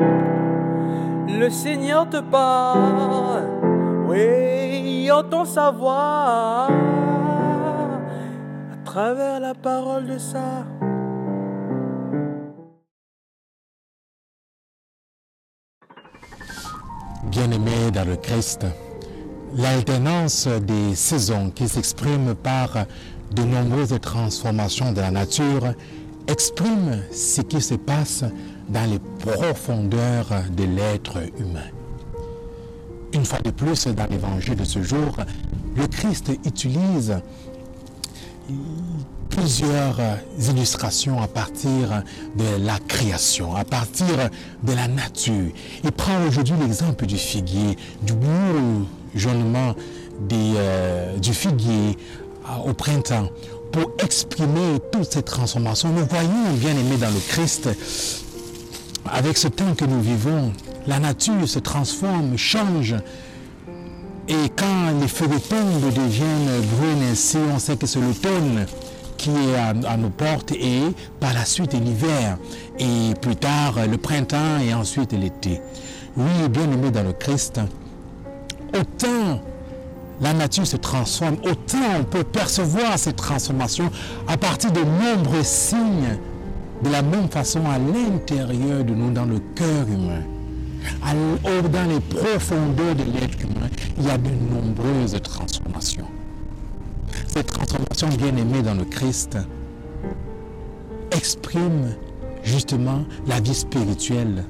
[0.00, 3.44] Le Seigneur te parle,
[4.08, 6.68] oui, entend sa voix
[8.72, 10.64] à travers la parole de ça.
[17.24, 18.66] Bien-aimés dans le Christ,
[19.54, 22.86] l'alternance des saisons qui s'exprime par
[23.34, 25.74] de nombreuses transformations de la nature
[26.30, 28.24] exprime ce qui se passe
[28.68, 31.68] dans les profondeurs de l'être humain.
[33.12, 35.16] Une fois de plus, dans l'évangile de ce jour,
[35.76, 37.16] le Christ utilise
[39.28, 39.98] plusieurs
[40.38, 42.02] illustrations à partir
[42.36, 44.30] de la création, à partir
[44.62, 45.50] de la nature.
[45.82, 49.74] Il prend aujourd'hui l'exemple du figuier, du bourgeonnement
[50.32, 51.96] euh, du figuier
[52.44, 53.30] euh, au printemps
[53.72, 55.90] pour exprimer toutes ces transformations.
[55.90, 57.68] Nous voyons, bien aimés dans le Christ,
[59.06, 60.52] avec ce temps que nous vivons,
[60.86, 62.94] la nature se transforme, change.
[64.28, 68.66] Et quand les feuilles tombent deviennent brunes ainsi, on sait que c'est l'automne
[69.16, 70.80] qui est à, nos portes et
[71.18, 72.38] par la suite l'hiver
[72.78, 75.60] et plus tard le printemps et ensuite l'été.
[76.16, 77.60] Oui, bien aimé dans le Christ,
[78.72, 79.40] autant
[80.20, 83.90] la nature se transforme, autant on peut percevoir cette transformation
[84.28, 86.18] à partir de nombreux signes
[86.82, 90.22] de la même façon à l'intérieur de nous, dans le cœur humain.
[91.72, 96.06] dans les profondeurs de l'être humain, il y a de nombreuses transformations.
[97.26, 99.38] Cette transformation bien aimée dans le Christ
[101.10, 101.94] exprime
[102.42, 104.44] justement la vie spirituelle,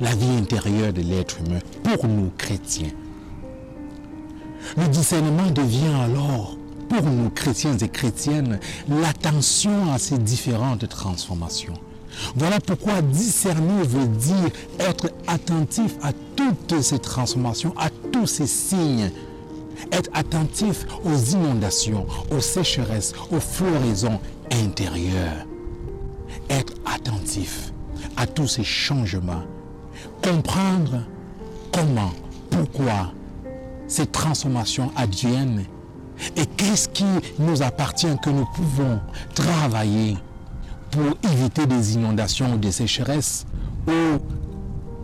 [0.00, 2.90] la vie intérieure de l'être humain pour nous chrétiens.
[4.76, 6.56] Le discernement devient alors,
[6.88, 11.74] pour nous chrétiens et chrétiennes, l'attention à ces différentes transformations.
[12.36, 19.10] Voilà pourquoi discerner veut dire être attentif à toutes ces transformations, à tous ces signes.
[19.92, 24.20] Être attentif aux inondations, aux sécheresses, aux floraisons
[24.52, 25.46] intérieures.
[26.48, 27.72] Être attentif
[28.16, 29.42] à tous ces changements.
[30.22, 31.02] Comprendre
[31.72, 32.12] comment,
[32.50, 33.12] pourquoi,
[33.86, 35.64] ces transformations adviennent
[36.36, 37.04] et qu'est-ce qui
[37.38, 39.00] nous appartient que nous pouvons
[39.34, 40.16] travailler
[40.90, 43.46] pour éviter des inondations ou des sécheresses?
[43.88, 44.18] Ou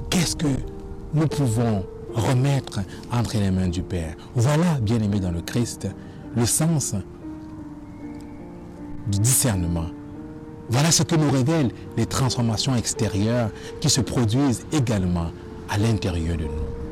[0.08, 0.46] qu'est-ce que
[1.14, 2.80] nous pouvons remettre
[3.12, 4.14] entre les mains du Père?
[4.34, 5.88] Voilà, bien aimé dans le Christ,
[6.36, 6.94] le sens
[9.08, 9.86] du discernement.
[10.68, 15.32] Voilà ce que nous révèlent les transformations extérieures qui se produisent également
[15.68, 16.89] à l'intérieur de nous.